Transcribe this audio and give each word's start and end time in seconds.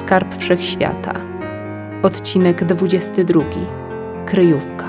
Skarb 0.00 0.34
Wszechświata. 0.34 1.14
Odcinek 2.02 2.64
22. 2.64 3.40
Kryjówka. 4.26 4.88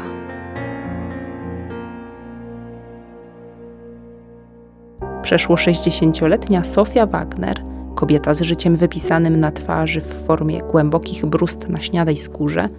Przeszło 5.22 5.56
60-letnia 5.56 6.64
Sofia 6.64 7.06
Wagner, 7.06 7.64
kobieta 7.96 8.34
z 8.34 8.42
życiem 8.42 8.76
wypisanym 8.76 9.40
na 9.40 9.52
twarzy 9.52 10.02
w 10.02 10.26
formie 10.26 10.62
głębokich 10.62 11.26
brust 11.26 11.70
na 11.70 11.82
śniadej 11.82 12.18
skórze, 12.18 12.70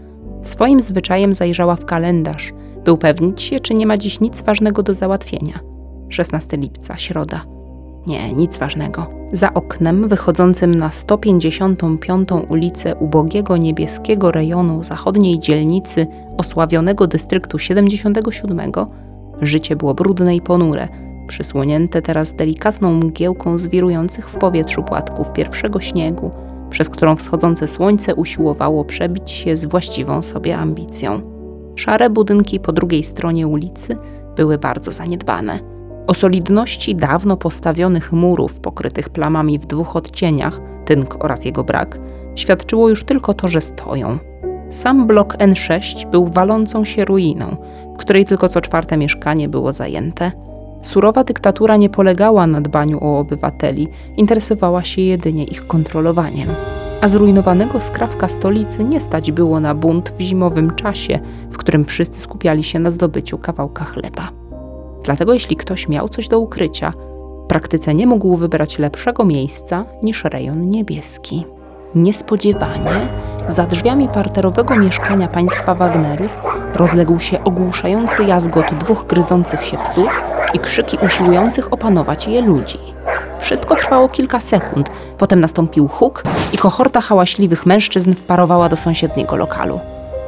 swoim 0.42 0.80
zwyczajem 0.80 1.32
zajrzała 1.32 1.76
w 1.76 1.84
kalendarz, 1.84 2.52
by 2.84 2.92
upewnić 2.92 3.42
się, 3.42 3.60
czy 3.60 3.74
nie 3.74 3.86
ma 3.86 3.98
dziś 3.98 4.20
nic 4.20 4.42
ważnego 4.42 4.82
do 4.82 4.94
załatwienia. 4.94 5.60
16 6.08 6.56
lipca, 6.56 6.96
środa. 6.96 7.61
Nie, 8.06 8.32
nic 8.32 8.58
ważnego. 8.58 9.06
Za 9.32 9.54
oknem, 9.54 10.08
wychodzącym 10.08 10.74
na 10.74 10.90
155. 10.90 12.28
ulicę 12.48 12.96
ubogiego 12.96 13.56
niebieskiego 13.56 14.32
rejonu 14.32 14.82
zachodniej 14.82 15.40
dzielnicy 15.40 16.07
osławionego 16.38 17.07
dystryktu 17.07 17.58
77, 17.58 18.72
życie 19.43 19.76
było 19.76 19.94
brudne 19.94 20.36
i 20.36 20.40
ponure, 20.40 20.88
przysłonięte 21.29 22.02
teraz 22.02 22.32
delikatną 22.32 22.93
mgiełką 22.94 23.58
zwirujących 23.58 24.30
w 24.30 24.38
powietrzu 24.38 24.82
płatków 24.82 25.32
pierwszego 25.32 25.80
śniegu, 25.80 26.30
przez 26.71 26.88
którą 26.88 27.16
wschodzące 27.16 27.68
słońce 27.68 28.14
usiłowało 28.14 28.84
przebić 28.84 29.30
się 29.30 29.57
z 29.57 29.64
właściwą 29.64 30.22
sobie 30.22 30.57
ambicją. 30.57 31.21
Szare 31.76 32.10
budynki 32.10 32.60
po 32.60 32.72
drugiej 32.72 33.02
stronie 33.02 33.46
ulicy 33.46 33.96
były 34.36 34.58
bardzo 34.58 34.92
zaniedbane. 34.92 35.81
O 36.06 36.14
solidności 36.14 36.94
dawno 36.94 37.36
postawionych 37.36 38.12
murów 38.12 38.60
pokrytych 38.60 39.08
plamami 39.08 39.58
w 39.58 39.66
dwóch 39.66 39.97
odcieniach, 39.97 40.60
tynk 40.84 41.24
oraz 41.24 41.44
jego 41.44 41.64
brak, 41.64 41.98
świadczyło 42.34 42.88
już 42.88 43.05
tylko 43.05 43.34
to, 43.34 43.48
że 43.48 43.60
stoją. 43.60 44.19
Sam 44.70 45.06
blok 45.06 45.36
N6 45.36 46.10
był 46.10 46.27
walącą 46.27 46.84
się 46.84 47.04
ruiną, 47.04 47.56
w 47.94 47.96
której 47.96 48.24
tylko 48.24 48.48
co 48.48 48.60
czwarte 48.60 48.96
mieszkanie 48.96 49.48
było 49.48 49.72
zajęte. 49.72 50.32
Surowa 50.82 51.24
dyktatura 51.24 51.77
nie 51.77 51.90
polegała 51.90 52.46
na 52.46 52.60
dbaniu 52.60 53.05
o 53.05 53.18
obywateli, 53.18 53.88
interesowała 54.16 54.84
się 54.84 55.02
jedynie 55.02 55.44
ich 55.44 55.66
kontrolowaniem. 55.66 56.48
A 57.00 57.08
zrujnowanego 57.08 57.80
skrawka 57.80 58.28
stolicy 58.28 58.84
nie 58.84 59.00
stać 59.00 59.32
było 59.32 59.60
na 59.60 59.74
bunt 59.74 60.10
w 60.18 60.20
zimowym 60.20 60.74
czasie, 60.74 61.20
w 61.50 61.56
którym 61.56 61.84
wszyscy 61.84 62.20
skupiali 62.20 62.64
się 62.64 62.78
na 62.78 62.90
zdobyciu 62.90 63.38
kawałka 63.38 63.84
chleba. 63.84 64.41
Dlatego 65.05 65.34
jeśli 65.34 65.56
ktoś 65.56 65.89
miał 65.89 66.08
coś 66.08 66.28
do 66.28 66.39
ukrycia, 66.39 66.92
w 67.45 67.47
praktyce 67.48 67.95
nie 67.95 68.06
mógł 68.06 68.36
wybrać 68.36 68.78
lepszego 68.78 69.25
miejsca 69.25 69.84
niż 70.03 70.25
rejon 70.25 70.61
niebieski. 70.61 71.47
Niespodziewanie 71.95 73.08
za 73.48 73.67
drzwiami 73.67 74.08
parterowego 74.08 74.77
mieszkania 74.77 75.28
państwa 75.28 75.75
Wagnerów 75.75 76.42
rozległ 76.75 77.19
się 77.20 77.45
ogłuszający 77.45 78.25
jazgot 78.25 78.75
dwóch 78.75 79.06
gryzących 79.06 79.64
się 79.64 79.78
psów 79.78 80.20
i 80.55 80.58
krzyki 80.58 80.98
usiłujących 81.05 81.73
opanować 81.73 82.28
je 82.28 82.41
ludzi. 82.41 82.78
Wszystko 83.39 83.77
trwało 83.77 84.08
kilka 84.08 84.41
sekund, 84.41 84.91
potem 85.19 85.41
nastąpił 85.41 85.89
huk 85.89 86.23
i 86.53 86.58
kohorta 86.58 87.00
hałaśliwych 87.00 87.67
mężczyzn 87.67 88.12
wparowała 88.14 88.69
do 88.69 88.77
sąsiedniego 88.77 89.36
lokalu. 89.36 89.80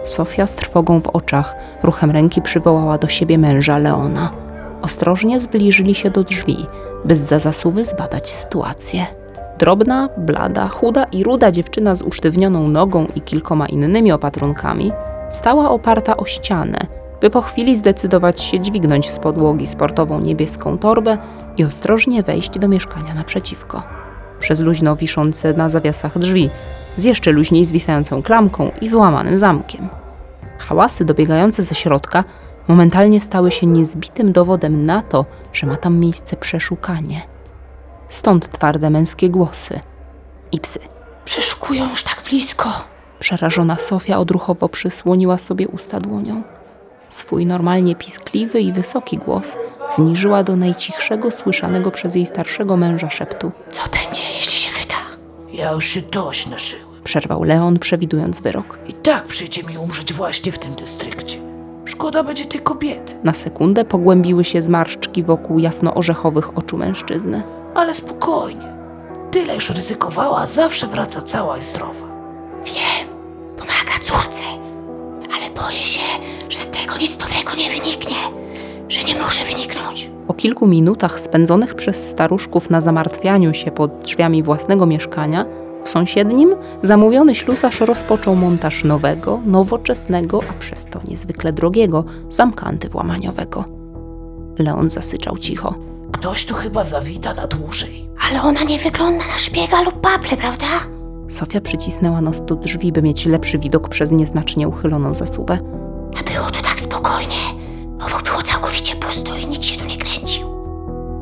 Sofia 0.04 0.46
z 0.46 0.54
trwogą 0.54 1.00
w 1.00 1.06
oczach 1.06 1.56
ruchem 1.82 2.10
ręki 2.10 2.42
przywołała 2.42 2.98
do 2.98 3.08
siebie 3.08 3.38
męża 3.38 3.78
Leona. 3.78 4.43
Ostrożnie 4.84 5.40
zbliżyli 5.40 5.94
się 5.94 6.10
do 6.10 6.24
drzwi, 6.24 6.66
by 7.04 7.14
z 7.14 7.42
zasuwy 7.42 7.84
zbadać 7.84 8.30
sytuację. 8.30 9.06
Drobna, 9.58 10.08
blada, 10.18 10.68
chuda 10.68 11.04
i 11.04 11.24
ruda 11.24 11.52
dziewczyna 11.52 11.94
z 11.94 12.02
usztywnioną 12.02 12.68
nogą 12.68 13.06
i 13.14 13.20
kilkoma 13.20 13.66
innymi 13.66 14.12
opatrunkami 14.12 14.92
stała 15.30 15.70
oparta 15.70 16.16
o 16.16 16.24
ścianę, 16.24 16.86
by 17.20 17.30
po 17.30 17.42
chwili 17.42 17.76
zdecydować 17.76 18.40
się 18.40 18.60
dźwignąć 18.60 19.10
z 19.10 19.18
podłogi 19.18 19.66
sportową 19.66 20.20
niebieską 20.20 20.78
torbę 20.78 21.18
i 21.56 21.64
ostrożnie 21.64 22.22
wejść 22.22 22.58
do 22.58 22.68
mieszkania 22.68 23.14
naprzeciwko. 23.14 23.82
Przez 24.38 24.60
luźno 24.60 24.96
wiszące 24.96 25.52
na 25.52 25.70
zawiasach 25.70 26.18
drzwi, 26.18 26.50
z 26.96 27.04
jeszcze 27.04 27.32
luźniej 27.32 27.64
zwisającą 27.64 28.22
klamką 28.22 28.70
i 28.80 28.90
wyłamanym 28.90 29.36
zamkiem. 29.36 29.88
Hałasy 30.58 31.04
dobiegające 31.04 31.62
ze 31.62 31.74
środka 31.74 32.24
momentalnie 32.68 33.20
stały 33.20 33.50
się 33.50 33.66
niezbitym 33.66 34.32
dowodem 34.32 34.86
na 34.86 35.02
to, 35.02 35.24
że 35.52 35.66
ma 35.66 35.76
tam 35.76 35.98
miejsce 35.98 36.36
przeszukanie. 36.36 37.22
Stąd 38.08 38.48
twarde 38.48 38.90
męskie 38.90 39.30
głosy 39.30 39.80
i 40.52 40.60
psy. 40.60 40.78
Przeszukują 41.24 41.90
już 41.90 42.02
tak 42.02 42.22
blisko. 42.28 42.70
Przerażona 43.18 43.76
Sofia 43.76 44.18
odruchowo 44.18 44.68
przysłoniła 44.68 45.38
sobie 45.38 45.68
usta 45.68 46.00
dłonią. 46.00 46.42
Swój 47.08 47.46
normalnie 47.46 47.96
piskliwy 47.96 48.60
i 48.60 48.72
wysoki 48.72 49.18
głos 49.18 49.56
zniżyła 49.90 50.42
do 50.42 50.56
najcichszego 50.56 51.30
słyszanego 51.30 51.90
przez 51.90 52.14
jej 52.14 52.26
starszego 52.26 52.76
męża 52.76 53.10
szeptu. 53.10 53.52
Co 53.70 53.82
będzie, 53.82 54.22
jeśli 54.36 54.58
się 54.58 54.70
wyda? 54.80 54.94
Ja 55.52 55.72
już 55.72 55.84
się 55.84 56.02
dość 56.02 56.46
naszyłem. 56.46 56.86
Przerwał 57.04 57.42
Leon, 57.42 57.78
przewidując 57.78 58.40
wyrok. 58.40 58.78
I 58.88 58.92
tak 58.92 59.24
przyjdzie 59.24 59.62
mi 59.62 59.78
umrzeć 59.78 60.12
właśnie 60.12 60.52
w 60.52 60.58
tym 60.58 60.74
dystrykcie. 60.74 61.23
Szkoda 61.94 62.22
będzie 62.24 62.44
tej 62.44 62.60
kobiety. 62.60 63.14
Na 63.24 63.32
sekundę 63.32 63.84
pogłębiły 63.84 64.44
się 64.44 64.62
zmarszczki 64.62 65.22
wokół 65.22 65.58
jasno-orzechowych 65.58 66.58
oczu 66.58 66.76
mężczyzny. 66.76 67.42
Ale 67.74 67.94
spokojnie. 67.94 68.76
Tyle 69.30 69.54
już 69.54 69.70
ryzykowała, 69.70 70.38
a 70.38 70.46
zawsze 70.46 70.86
wraca 70.86 71.22
cała 71.22 71.58
i 71.58 71.60
zdrowa. 71.60 72.06
Wiem, 72.64 73.08
pomaga 73.56 73.98
córce, 74.02 74.42
ale 75.34 75.50
boję 75.62 75.84
się, 75.84 76.00
że 76.48 76.58
z 76.58 76.68
tego 76.68 76.96
nic 77.00 77.16
dobrego 77.16 77.54
nie 77.54 77.70
wyniknie, 77.70 78.16
że 78.88 79.02
nie 79.04 79.14
może 79.14 79.44
wyniknąć. 79.44 80.10
Po 80.26 80.34
kilku 80.34 80.66
minutach 80.66 81.20
spędzonych 81.20 81.74
przez 81.74 82.08
staruszków 82.10 82.70
na 82.70 82.80
zamartwianiu 82.80 83.54
się 83.54 83.70
pod 83.70 83.98
drzwiami 83.98 84.42
własnego 84.42 84.86
mieszkania, 84.86 85.46
w 85.84 85.88
sąsiednim 85.88 86.54
zamówiony 86.82 87.34
ślusarz 87.34 87.80
rozpoczął 87.80 88.36
montaż 88.36 88.84
nowego, 88.84 89.40
nowoczesnego, 89.46 90.40
a 90.50 90.52
przez 90.52 90.84
to 90.84 91.00
niezwykle 91.08 91.52
drogiego 91.52 92.04
zamka 92.30 92.66
antywłamaniowego. 92.66 93.64
Leon 94.58 94.90
zasyczał 94.90 95.38
cicho. 95.38 95.74
Ktoś 96.12 96.44
tu 96.44 96.54
chyba 96.54 96.84
zawita 96.84 97.34
na 97.34 97.46
dłużej. 97.46 98.08
Ale 98.30 98.42
ona 98.42 98.64
nie 98.64 98.78
wygląda 98.78 99.24
na 99.26 99.38
szpiega 99.38 99.82
lub 99.82 100.00
paple, 100.00 100.36
prawda? 100.36 100.66
Sofia 101.28 101.60
przycisnęła 101.60 102.20
nos 102.20 102.40
do 102.40 102.54
drzwi, 102.54 102.92
by 102.92 103.02
mieć 103.02 103.26
lepszy 103.26 103.58
widok 103.58 103.88
przez 103.88 104.10
nieznacznie 104.10 104.68
uchyloną 104.68 105.14
zasuwę. 105.14 105.58
A 106.20 106.22
było 106.22 106.50
tu 106.50 106.62
tak 106.62 106.80
spokojnie. 106.80 107.36
Obok 108.06 108.22
było 108.22 108.42
całkowicie 108.42 108.96
pusto 108.96 109.36
i 109.36 109.46
nikt 109.46 109.64
się 109.64 109.80
tu 109.80 109.86
nie 109.86 109.96
kręcił. 109.96 110.46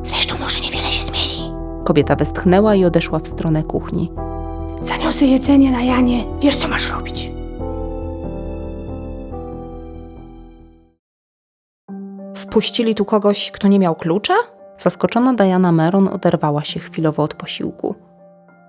Zresztą 0.03 0.35
może 0.39 0.59
niewiele 0.59 0.91
się 0.91 1.03
zmieni. 1.03 1.53
Kobieta 1.85 2.15
westchnęła 2.15 2.75
i 2.75 2.85
odeszła 2.85 3.19
w 3.19 3.27
stronę 3.27 3.63
kuchni. 3.63 4.11
Zaniosę 5.13 5.25
jedzenie 5.25 5.71
na 5.71 5.81
Janie. 5.81 6.25
Wiesz, 6.39 6.55
co 6.55 6.67
masz 6.67 6.91
robić. 6.91 7.31
Wpuścili 12.35 12.95
tu 12.95 13.05
kogoś, 13.05 13.51
kto 13.51 13.67
nie 13.67 13.79
miał 13.79 13.95
klucza? 13.95 14.33
Zaskoczona 14.77 15.33
Diana 15.33 15.71
Meron 15.71 16.07
oderwała 16.07 16.63
się 16.63 16.79
chwilowo 16.79 17.23
od 17.23 17.33
posiłku. 17.33 17.95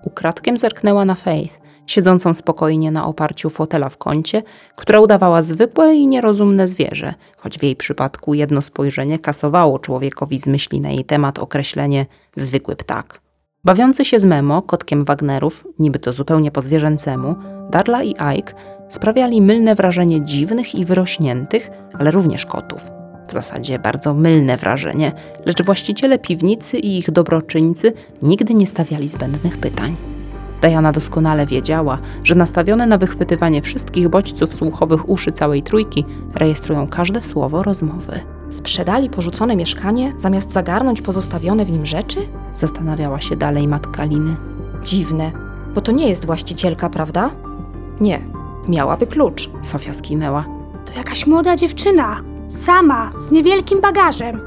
Ukradkiem 0.03 0.57
zerknęła 0.57 1.05
na 1.05 1.15
Faith, 1.15 1.59
siedzącą 1.85 2.33
spokojnie 2.33 2.91
na 2.91 3.05
oparciu 3.05 3.49
fotela 3.49 3.89
w 3.89 3.97
kącie, 3.97 4.43
która 4.75 4.99
udawała 4.99 5.41
zwykłe 5.41 5.95
i 5.95 6.07
nierozumne 6.07 6.67
zwierzę, 6.67 7.13
choć 7.37 7.59
w 7.59 7.63
jej 7.63 7.75
przypadku 7.75 8.33
jedno 8.33 8.61
spojrzenie 8.61 9.19
kasowało 9.19 9.79
człowiekowi 9.79 10.39
z 10.39 10.47
myśli 10.47 10.81
na 10.81 10.89
jej 10.89 11.05
temat 11.05 11.39
określenie 11.39 12.05
zwykły 12.35 12.75
ptak. 12.75 13.24
Bawiący 13.65 14.05
się 14.05 14.19
z 14.19 14.25
Memo, 14.25 14.61
kotkiem 14.61 15.05
Wagnerów, 15.05 15.67
niby 15.79 15.99
to 15.99 16.13
zupełnie 16.13 16.51
po 16.51 16.61
zwierzęcemu, 16.61 17.35
Darla 17.69 18.03
i 18.03 18.15
Ike 18.37 18.53
sprawiali 18.89 19.41
mylne 19.41 19.75
wrażenie 19.75 20.21
dziwnych 20.21 20.75
i 20.75 20.85
wyrośniętych, 20.85 21.69
ale 21.99 22.11
również 22.11 22.45
kotów. 22.45 22.91
W 23.27 23.33
zasadzie 23.33 23.79
bardzo 23.79 24.13
mylne 24.13 24.57
wrażenie, 24.57 25.11
lecz 25.45 25.63
właściciele 25.63 26.19
piwnicy 26.19 26.77
i 26.77 26.97
ich 26.97 27.11
dobroczyńcy 27.11 27.93
nigdy 28.21 28.53
nie 28.53 28.67
stawiali 28.67 29.07
zbędnych 29.07 29.57
pytań. 29.57 29.95
Diana 30.61 30.91
doskonale 30.91 31.45
wiedziała, 31.45 31.97
że 32.23 32.35
nastawione 32.35 32.87
na 32.87 32.97
wychwytywanie 32.97 33.61
wszystkich 33.61 34.09
bodźców 34.09 34.53
słuchowych 34.53 35.09
uszy 35.09 35.31
całej 35.31 35.63
trójki 35.63 36.05
rejestrują 36.35 36.87
każde 36.87 37.21
słowo 37.21 37.63
rozmowy. 37.63 38.34
Sprzedali 38.49 39.09
porzucone 39.09 39.55
mieszkanie, 39.55 40.13
zamiast 40.17 40.51
zagarnąć 40.51 41.01
pozostawione 41.01 41.65
w 41.65 41.71
nim 41.71 41.85
rzeczy? 41.85 42.19
Zastanawiała 42.53 43.21
się 43.21 43.35
dalej 43.35 43.67
matka 43.67 44.03
Liny. 44.03 44.35
Dziwne, 44.83 45.31
bo 45.75 45.81
to 45.81 45.91
nie 45.91 46.09
jest 46.09 46.25
właścicielka, 46.25 46.89
prawda? 46.89 47.29
Nie, 48.01 48.19
miałaby 48.67 49.07
klucz. 49.07 49.49
Sofia 49.61 49.93
skinęła. 49.93 50.45
To 50.85 50.93
jakaś 50.93 51.27
młoda 51.27 51.55
dziewczyna. 51.55 52.21
Sama, 52.47 53.11
z 53.19 53.31
niewielkim 53.31 53.81
bagażem. 53.81 54.41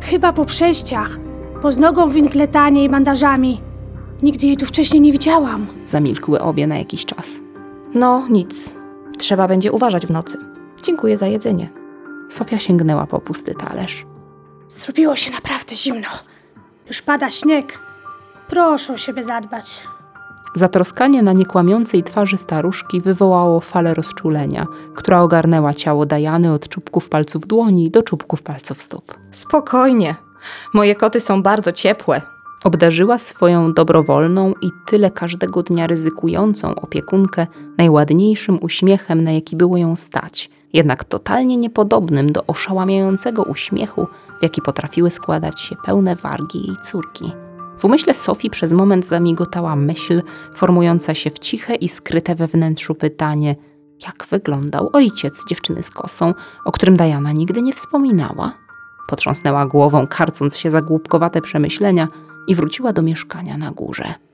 Chyba 0.00 0.32
po 0.32 0.44
przejściach, 0.44 1.18
po 1.62 1.72
z 1.72 1.78
nogą 1.78 2.08
w 2.08 2.16
inkletanie 2.16 2.84
i 2.84 2.88
bandażami. 2.88 3.60
Nigdy 4.22 4.46
jej 4.46 4.56
tu 4.56 4.66
wcześniej 4.66 5.00
nie 5.00 5.12
widziałam. 5.12 5.66
Zamilkły 5.86 6.40
obie 6.40 6.66
na 6.66 6.78
jakiś 6.78 7.06
czas. 7.06 7.30
No, 7.94 8.26
nic. 8.30 8.74
Trzeba 9.18 9.48
będzie 9.48 9.72
uważać 9.72 10.06
w 10.06 10.10
nocy. 10.10 10.38
Dziękuję 10.82 11.16
za 11.16 11.26
jedzenie. 11.26 11.68
Sofia 12.28 12.58
sięgnęła 12.58 13.06
po 13.06 13.20
pusty 13.20 13.54
talerz. 13.54 14.06
Zrobiło 14.68 15.16
się 15.16 15.30
naprawdę 15.30 15.76
zimno. 15.76 16.08
Już 16.88 17.02
pada 17.02 17.30
śnieg. 17.30 17.78
Proszę 18.48 18.92
o 18.92 18.96
siebie 18.96 19.24
zadbać. 19.24 19.82
Zatroskanie 20.54 21.22
na 21.22 21.32
niekłamiącej 21.32 22.02
twarzy 22.02 22.36
staruszki 22.36 23.00
wywołało 23.00 23.60
falę 23.60 23.94
rozczulenia, 23.94 24.66
która 24.94 25.20
ogarnęła 25.22 25.74
ciało 25.74 26.06
Dajany 26.06 26.52
od 26.52 26.68
czubków 26.68 27.08
palców 27.08 27.46
dłoni 27.46 27.90
do 27.90 28.02
czubków 28.02 28.42
palców 28.42 28.82
stóp. 28.82 29.14
Spokojnie. 29.30 30.14
Moje 30.74 30.94
koty 30.94 31.20
są 31.20 31.42
bardzo 31.42 31.72
ciepłe. 31.72 32.22
Obdarzyła 32.64 33.18
swoją 33.18 33.72
dobrowolną 33.72 34.52
i 34.62 34.70
tyle 34.86 35.10
każdego 35.10 35.62
dnia 35.62 35.86
ryzykującą 35.86 36.74
opiekunkę 36.74 37.46
najładniejszym 37.78 38.58
uśmiechem, 38.62 39.20
na 39.20 39.32
jaki 39.32 39.56
było 39.56 39.76
ją 39.76 39.96
stać, 39.96 40.50
jednak 40.72 41.04
totalnie 41.04 41.56
niepodobnym 41.56 42.32
do 42.32 42.46
oszałamiającego 42.46 43.42
uśmiechu, 43.42 44.06
w 44.40 44.42
jaki 44.42 44.62
potrafiły 44.62 45.10
składać 45.10 45.60
się 45.60 45.76
pełne 45.84 46.16
wargi 46.16 46.66
jej 46.66 46.76
córki. 46.82 47.32
W 47.78 47.84
umyśle 47.84 48.14
Sofii 48.14 48.50
przez 48.50 48.72
moment 48.72 49.06
zamigotała 49.06 49.76
myśl, 49.76 50.22
formująca 50.54 51.14
się 51.14 51.30
w 51.30 51.38
ciche 51.38 51.74
i 51.74 51.88
skryte 51.88 52.34
we 52.34 52.46
wnętrzu 52.46 52.94
pytanie, 52.94 53.56
jak 54.06 54.26
wyglądał 54.30 54.90
ojciec 54.92 55.48
dziewczyny 55.48 55.82
z 55.82 55.90
kosą, 55.90 56.34
o 56.64 56.72
którym 56.72 56.96
Diana 56.96 57.32
nigdy 57.32 57.62
nie 57.62 57.72
wspominała. 57.72 58.52
Potrząsnęła 59.08 59.66
głową, 59.66 60.06
karcąc 60.06 60.56
się 60.56 60.70
za 60.70 60.80
głupkowate 60.80 61.40
przemyślenia 61.40 62.08
i 62.48 62.54
wróciła 62.54 62.92
do 62.92 63.02
mieszkania 63.02 63.56
na 63.56 63.70
górze. 63.70 64.25